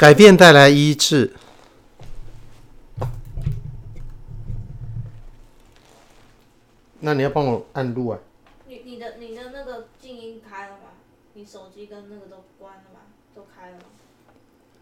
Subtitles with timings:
[0.00, 1.34] 改变带来医治。
[7.00, 8.18] 那你要帮我按录啊？
[8.66, 10.84] 你你的你的那个静音开了吗？
[11.34, 13.00] 你手机跟那个都关了吗？
[13.34, 13.84] 都开了吗？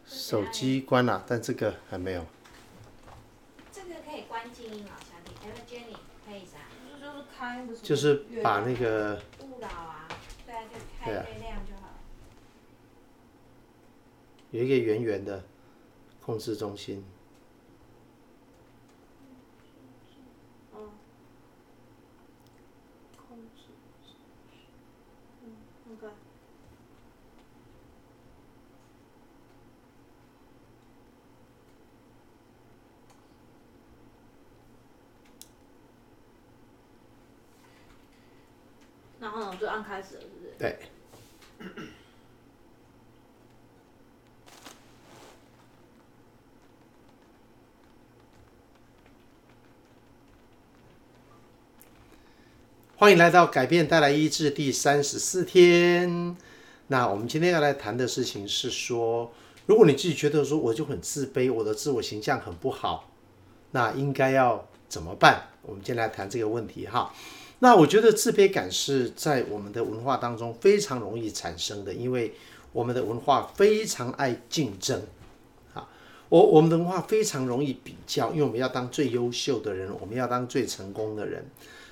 [0.06, 2.24] 手机关了，但这个还没有。
[3.72, 5.32] 这个可以关静音啊，小弟。
[5.42, 6.58] 哎，Jenny，可以噻。
[7.02, 9.20] 就是开，就是把那个。
[9.40, 10.06] 勿扰啊，
[10.46, 11.77] 对啊，就开最亮就好。
[14.50, 15.44] 有一个圆圆的
[16.20, 17.04] 控制中心。
[39.20, 40.54] 然后就按开始了，是不是？
[40.58, 40.78] 对。
[53.00, 56.36] 欢迎来到改变带来医治第三十四天。
[56.88, 59.30] 那我们今天要来谈的事情是说，
[59.66, 63.08] 如果你自己觉得说我就很自卑，我的自我形象很不好，
[63.70, 65.44] 那应该要怎么办？
[65.62, 67.14] 我们今天来谈这个问题哈。
[67.60, 72.34] 那我觉得自卑感是在我们的文化当中非常容易产生的，因为
[72.72, 75.00] 我们的文化非常爱竞争，
[75.72, 75.88] 啊，
[76.28, 81.48] 我我们的文化非常容易比较，因为我们要当最优秀的人，我们要当最成功的人，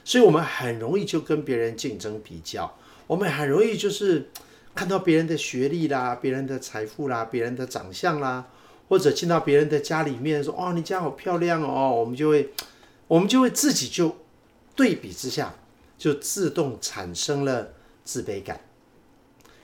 [0.06, 4.30] 所以我们很容易就跟别人竞争比较，我们很容易就是
[4.72, 8.46] 看到别人的学历啦、别人的财富啦、别人的长相啦，
[8.88, 12.50] 或者进到别人的家里面说哦，你家好漂亮哦，我们就会
[13.08, 14.16] 我们就会自己就。
[14.76, 15.54] 对比之下，
[15.96, 17.72] 就自动产生了
[18.04, 18.60] 自卑感。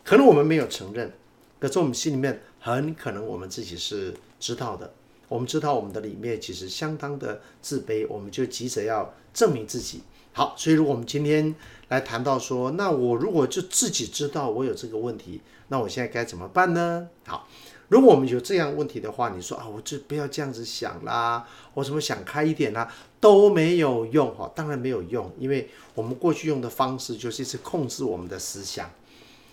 [0.03, 1.13] 可能我们没有承认，
[1.61, 4.91] 可是我们心里面很可能我们自己是知道的。
[5.29, 10.01] 我们知道我们的里面其实相当的自卑，我们就急着要证明自己。
[10.33, 11.55] 好，所以如果我们今天
[11.89, 17.09] 来谈到说，那我如果就自己知道我有这个问题，那我现在该怎么办呢？
[17.27, 17.47] 好。
[17.89, 28.91] 如果我们有这样问题的话，你说啊，我就不要这样子想啦，我怎么想开一点啦，都没有用哈，当然没有用，因为我们过去用的方式就是一直控制我们的思想，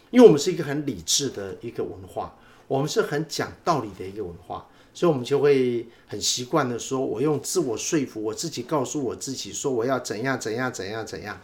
[0.09, 2.34] 因为我们是一个很理智的一个文化，
[2.69, 11.40] 我们是很讲道理的一个文化，所以我们就会很习惯的说，我用自我说服我自己，告诉我自己说我要怎样怎样怎样怎样，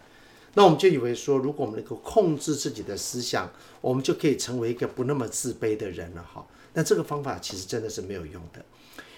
[0.55, 3.51] 那我们就以为说，如果我们能够控制自己的思想，
[3.81, 6.45] 我们就可以成为一个不那么自卑的人了哈。
[6.73, 8.65] 但这个方法其实真的是没有用的，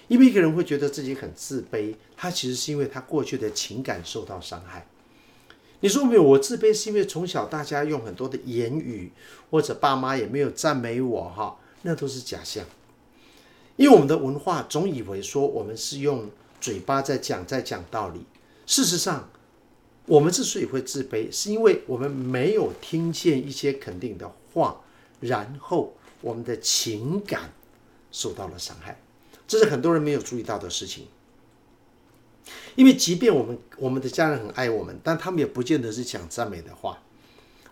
[0.06, 4.86] 因为一个人会觉得自己很自卑，他其实是因为他过去的情感受到伤害。
[5.80, 6.22] 你说没有？
[6.22, 9.12] 我自卑是因为从小大家用很多的言语，
[9.50, 12.64] 或者爸妈也没有赞美我哈，那都是假象。
[13.78, 16.30] 因为我们的文化总以为说我们是用
[16.60, 18.26] 嘴巴在讲，在讲道理。
[18.66, 19.30] 事实上，
[20.04, 24.82] 我们之所以会自卑，是因为我们没有听见一些肯定的话，
[25.20, 25.94] 然后。
[26.20, 27.52] 我们的情感
[28.10, 29.00] 受到了伤害，
[29.46, 31.06] 这是很多人没有注意到的事情。
[32.74, 36.98] 因为即便我们我们的家人很爱我们，但他们也不见得是讲赞美的话。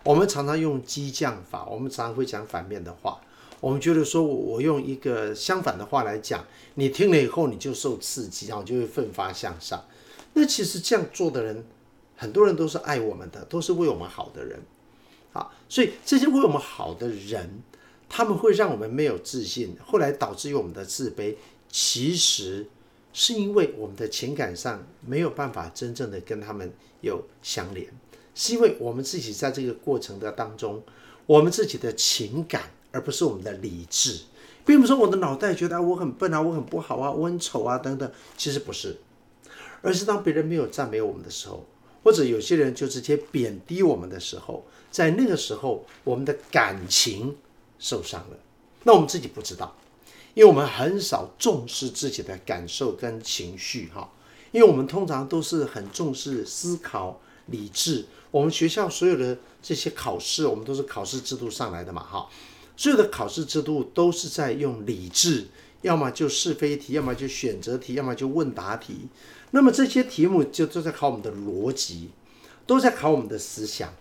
[0.05, 3.19] 我们常常用激将法，我们常会讲反面的话。
[3.59, 6.45] 我们觉得说，我用一个相反的话来讲，
[6.75, 9.85] 你听了以后你就受刺激，然后就会奋发向上。
[10.33, 11.65] 那其实这样做的人，
[12.15, 14.59] 很多人都是爱我们的，都是为我们好的人。
[15.33, 17.61] 啊，所以这些为我们好的人。
[18.09, 21.35] 他们会让我们没有自信，后来导致于我们的自卑，
[21.69, 22.65] 其实
[23.11, 27.85] 是因为我们的情感上没有办法真正的跟他们有相连，
[28.33, 30.81] 是因为我们自己在这个过程的当中，
[31.25, 34.21] 我们自己的情感，而不是我们的理智，
[34.65, 38.97] 并不是说我的脑袋觉得我很笨啊，我很不好啊，我很丑啊等等，其实不是，
[39.81, 41.65] 而是当别人没有赞美我们的时候，
[42.03, 47.35] 或者有些人就直接贬低我们的时候，在那个时候，我们的感情。
[47.79, 48.37] 受伤了，
[48.85, 49.75] 那我们自己不知道，
[50.33, 54.11] 因为我们很少重视自己的感受跟情绪哈，
[54.51, 58.05] 因为我们通常都是很重视思考、理智。
[58.31, 62.27] 我们学校所有的这些考试，我们都是考试制度上来的嘛哈，
[62.77, 65.47] 所有的考试制度都是在用理智，
[65.81, 69.09] 要么就是非题，要么就选择题，要么就问答题。
[69.51, 72.11] 那么这些题目就都在考我们的逻辑，
[72.65, 73.93] 都在考我们的思想。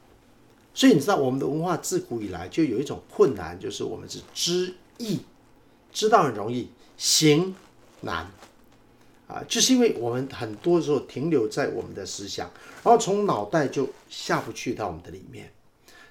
[0.75, 5.21] 所以你知道，我们的文化自古以来就有一种困难，就是我们是知易，
[5.91, 6.69] 知道很容易，
[6.99, 7.55] 行
[8.03, 8.31] 难，
[9.27, 12.51] 啊，就是因为我们很多时候停留在我们的思想，
[12.85, 15.51] 然后从脑袋就下不去到我们的里面，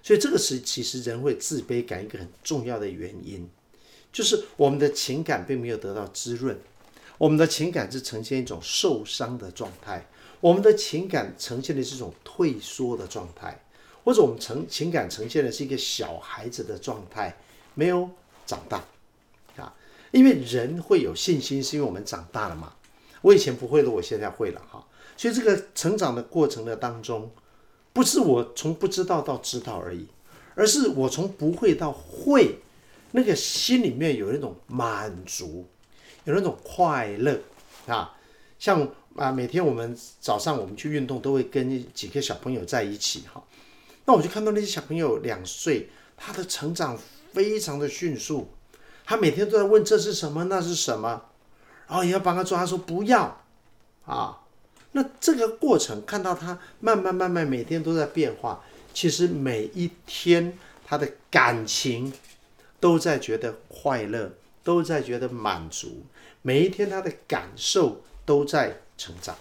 [0.05, 3.49] 所以这个是其实人会自卑感一个很重要的原因，
[4.13, 6.55] 就是我们的情感并没有得到滋润，
[7.17, 10.05] 我们的情感是呈现一种受伤的状态，
[10.41, 13.59] 我们的情感呈现的是一种退缩的状态，
[14.03, 17.35] 或者我们呈情感呈现的是一个小孩子的状态，
[17.73, 18.07] 没有
[18.45, 18.85] 长大
[19.57, 19.73] 啊。
[20.11, 22.75] 因为人会有信心，是因为我们长大了嘛。
[23.23, 24.85] 我以前不会的，我现在会了哈。
[25.17, 27.31] 所以这个成长的过程的当中，
[27.95, 30.05] 不是我从不知道到知道而已，
[30.53, 32.59] 而是我从不会到会。
[33.11, 35.65] 那个心里面有那种满足，
[36.25, 37.39] 有那种快乐
[37.87, 38.13] 啊，
[38.59, 43.41] 像啊，每天我们早上我们去运动，都会跟几个小朋友在一起哈。
[44.03, 46.99] 那我就看到那些小朋友两岁，他的成长
[47.31, 48.49] 非常的迅速，
[49.05, 51.21] 他每天都在问这是什么，那是什么，
[51.87, 53.41] 然后也要帮他做，他说不要
[54.05, 54.41] 啊。
[54.95, 58.63] 那这个过程看到他慢慢慢慢每天都在变化，
[58.93, 62.11] 其实每一天他的感情。
[62.77, 64.31] 都在觉得快乐，
[64.63, 66.03] 都在觉得满足，
[66.43, 69.35] 每一天他的感受都在成长，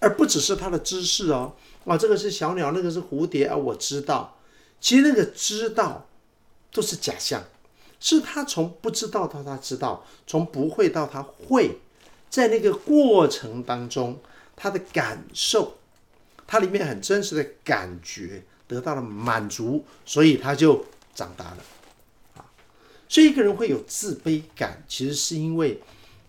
[0.00, 1.54] 而不只是他的知识哦，
[1.84, 4.36] 啊，这个是小鸟，那个是蝴蝶啊，我知道，
[4.80, 6.08] 其实那个知道
[6.72, 7.44] 都是假象，
[8.00, 11.78] 是他从不知道到他知道，从不会到他会，
[12.28, 14.18] 在那个过程当中，
[14.56, 15.76] 他的感受，
[16.46, 20.84] 他里面很真实的感觉得到了满足，所以他就
[21.14, 21.58] 长大了。
[22.36, 22.44] 啊，
[23.08, 25.80] 所以一个人会有自卑感，其实是因为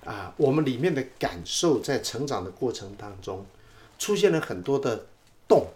[0.03, 3.45] 啊，我们里面的感受在成长的过程当中
[3.97, 5.07] 出现了很多的
[5.47, 5.67] 洞，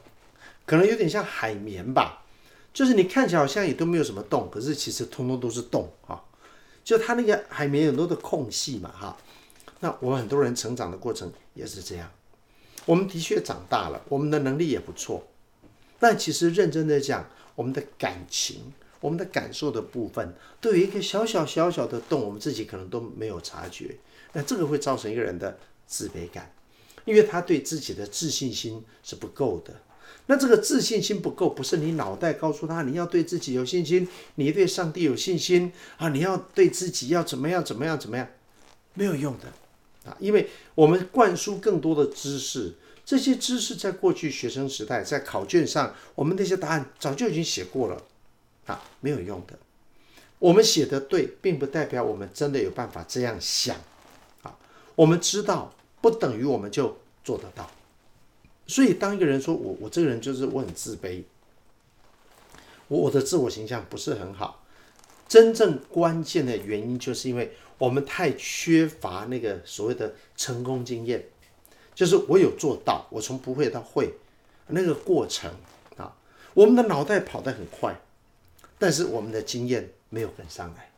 [0.65, 2.23] 可能有点像海绵吧，
[2.73, 6.21] 就是你看起来好像也都没有什么洞，可是其实通通都是洞啊。
[6.83, 9.17] 就它那个海绵很多的空隙嘛，哈。
[9.79, 12.09] 那我们很多人成长的过程也是这样，
[12.85, 15.27] 我们的确长大了，我们的能力也不错，
[15.99, 18.73] 但其实认真的讲，我们的感情。
[19.01, 23.95] 我们的感受的部分都有一个小小小小的洞，我们自己可能都没有察觉。
[24.33, 26.51] 那这个会造成一个人的自卑感，
[27.05, 29.73] 因为他对自己的自信心是不够的。
[30.25, 34.05] 那这个自信心不够，不是你脑袋告诉他你要对自己有信心，
[34.35, 38.27] 你对上帝有信心啊，你要对自己要怎么样怎么样怎么样，
[38.95, 39.45] 没有用的
[40.05, 42.73] 啊，因为我们灌输更多的知识，
[43.05, 48.03] 这些知识在过去学生时代在考卷上，我们那些答案早就已经写过了。
[48.65, 49.57] 啊，没有用的。
[50.37, 53.75] 我们写的对，并不代表我们真的有办法这样想。
[54.43, 54.55] 啊，
[54.95, 57.69] 我们知道不等于我们就做得到。
[58.67, 61.23] 所以，当一个人说我我这个人就是我很自卑，
[62.87, 64.63] 我我的自我形象不是很好，
[65.27, 71.27] 真正关键的原因就是因为我们太缺乏那个所谓的成功经验，
[71.95, 74.13] 就是我有做到，我从不会到会
[74.67, 75.51] 那个过程
[75.97, 76.15] 啊，
[76.53, 77.99] 我们的脑袋跑得很快。
[78.77, 80.89] 但是我们的经验没有跟上来，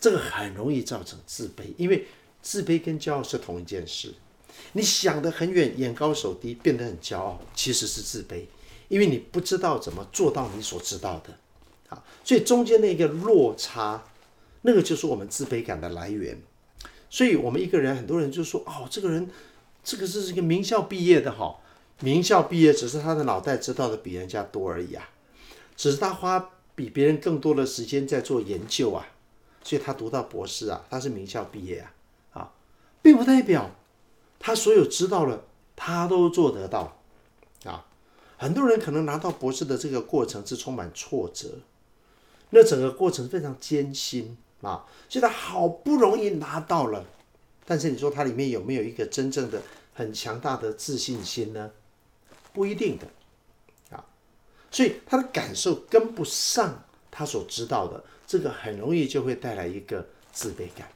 [0.00, 2.06] 这个很容易造成自卑，因为
[2.40, 4.14] 自卑跟骄傲是同一件事。
[4.72, 8.44] 你想得很远，眼高手低，变得很骄傲，其实是自卑，
[8.88, 11.36] 因为你不知道怎么做到你所知道的。
[11.90, 14.02] 啊，所以中间那个落差，
[14.62, 16.42] 那个就是我们自卑感的来源。
[17.08, 19.30] 所以我们一个人，很多人就说：“哦，这个人，
[19.84, 21.58] 这个是一个名校毕业的，哈，
[22.00, 25.10] 名校毕业只是他的脑袋知道的比人家多而已啊，
[25.76, 29.06] 只是他花。”比别人更多的时间在做研究啊，
[29.62, 31.92] 所以他读到博士啊，他是名校毕业啊，
[32.32, 32.52] 啊，
[33.02, 33.70] 并不代表
[34.38, 35.44] 他所有知道了
[35.76, 36.98] 他都做得到
[37.64, 37.84] 啊。
[38.38, 41.58] 很多人可能拿到博士的这个过程是充满挫折，
[42.48, 47.04] 那整个过程非常艰辛啊，所以他好不容易拿到了，
[47.66, 49.60] 但是你说他里面有没有一个真正的
[49.92, 51.70] 很强大的自信心呢？
[52.54, 53.06] 不一定的。
[53.94, 54.04] 啊
[54.70, 60.88] 所以他的感受跟不上他所知道的，这个很容易就会带来一个自卑感。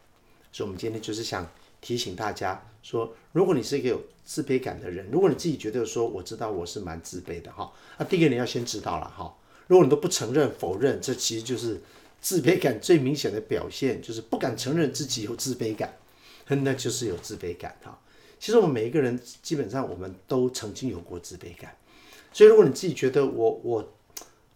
[0.51, 1.47] 所以，我们今天就是想
[1.83, 9.37] 提醒大家说，如果你是一个有自卑感的人，如果你自己觉得说我知道我是蛮自卑的哈，那第一个你要先知道了哈。
[9.67, 11.83] 如果你都不承认、否认，这其实就是
[12.27, 15.97] 自卑感最明显的表现，就是不敢承认自己有自卑感，
[16.49, 17.97] 那就是有自卑感哈。
[18.41, 21.77] 其实我们每一个人基本上我们都曾经有过自卑感。
[22.33, 23.93] 所以，如果你自己觉得我我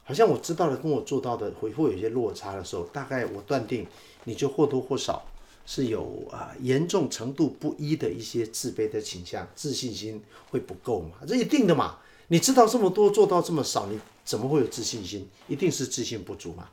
[0.03, 3.87] 好像我知道的跟我做到的会会有些落差的时候，大概我断定
[4.25, 5.25] 你就或多或少
[5.65, 12.01] 是有啊严重程度不一的一些自卑的倾向，自信心会不够嘛，这一定的嘛。
[12.27, 15.29] 你知道这么多，做到这么少，你怎么会有自信心？
[15.47, 16.69] 一定是自信不足嘛。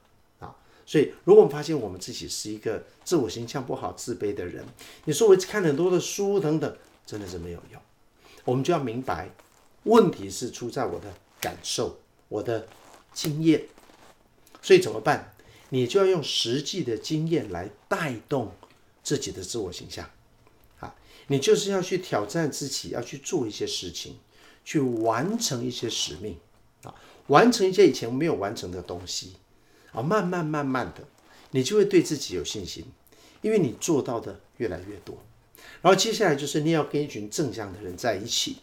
[0.87, 4.65] 所以，如果我们发现我们自己是一个自我形象不好、自卑的人，
[5.03, 7.81] 你说我看很多的书等等，真的是没有用。
[8.45, 9.29] 我们就要明白。
[9.83, 12.67] 问题是出在我的感受，我的
[13.13, 13.65] 经验，
[14.61, 15.33] 所以怎么办？
[15.69, 18.53] 你就要用实际的经验来带动
[19.03, 20.09] 自己的自我形象。
[20.79, 20.95] 啊，
[21.27, 24.17] 你就是要去挑战自己，要去做一些事情，
[24.65, 26.37] 去完成一些使命，
[26.83, 26.93] 啊，
[27.27, 29.33] 完成一些以前没有完成的东西，
[29.91, 31.03] 啊，慢慢慢慢的，
[31.51, 32.85] 你就会对自己有信心，
[33.41, 35.17] 因为你做到的越来越多。
[35.81, 38.57] 然后接下来就是你要跟一群正向的人在一起，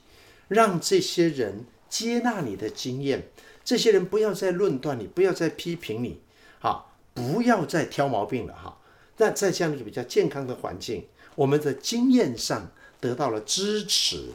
[0.49, 3.29] 让这些人接纳你的经验，
[3.65, 6.21] 这些人不要再论断你，不要再批评你，
[6.59, 8.79] 好，不要再挑毛病了哈。
[9.17, 14.31] 那在这样一个比较健康的环境，我们的经验上得到了支持，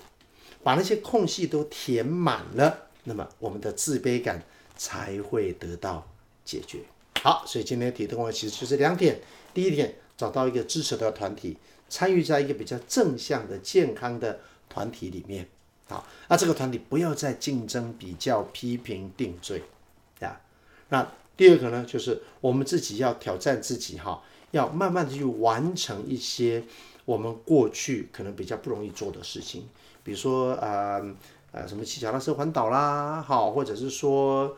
[0.63, 4.43] 把那些空隙都填满了，那么我们的自卑感
[4.77, 6.07] 才会得到
[6.49, 6.79] 解决。
[7.21, 9.19] 好，所以今天提的话其实就是两点，
[9.53, 11.57] 第一点，找到一个支持的团体。
[11.91, 14.39] 参与在一个比较正向的、健康的
[14.69, 15.47] 团体里面，
[15.87, 19.63] 好，那这个团体不要再竞争、比较、批评、定罪，
[20.19, 20.39] 呀。
[20.89, 26.63] 那第二个呢，就是我们自己要挑战自己，哈，要慢慢的去完成一些
[27.05, 29.67] 我们过去可能比较不容易做的事情，
[30.03, 31.03] 比如说，呃，
[31.51, 34.55] 呃，什么骑脚踏车环岛啦，好，或者是说，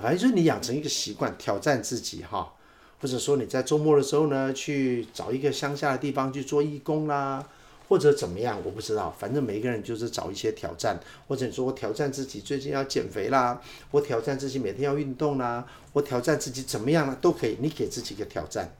[0.00, 2.52] 反正就是你养成一个习惯，挑战自己，哈。
[3.00, 7.46] 或者说你在周末的时候呢，去找一个乡下的地方去做义工啦，
[7.86, 9.14] 或者怎么样，我不知道。
[9.18, 10.98] 反正每一个人就是找一些挑战，
[11.28, 13.60] 或者你说我挑战自己最近要减肥啦，
[13.90, 17.14] 我挑战自己每天要运动啦，我挑战自己怎么样啦？
[17.20, 17.58] 都可以。
[17.60, 18.74] 你给自己一个挑战，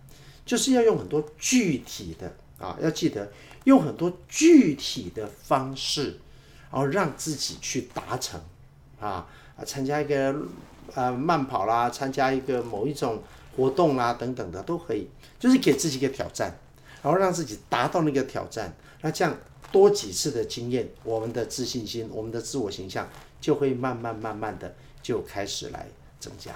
[0.47, 3.31] 就是要用很多具体的啊，要记得
[3.65, 6.19] 用很多具体的方式，
[6.73, 8.41] 然后让自己去达成
[8.99, 10.35] 啊啊，参加一个
[10.95, 13.23] 呃慢跑啦，参加一个某一种。
[13.57, 16.59] 活动啦，等等的都可以，就是给自己一个挑战，
[17.01, 18.75] 然后让自己达到那个挑战。
[19.01, 19.33] 那这样
[19.71, 23.09] 多几次的经验，我们的自信心、我们的自我形象
[23.41, 24.75] 就会慢慢慢慢的
[25.05, 25.87] 就开始来
[26.19, 26.51] 增加。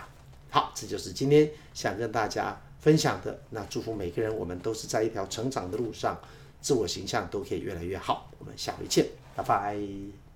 [0.50, 3.38] 好，这就是今天想跟大家分享的。
[3.50, 6.18] 那祝福每个人，我们都是在一条成长的路上，
[6.61, 8.28] 自我形象都可以越来越好。
[8.40, 9.06] 我们下回见，
[9.37, 10.27] 拜拜。